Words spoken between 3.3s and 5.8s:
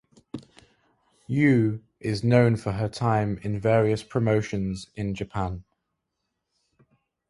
in various promotions in Japan.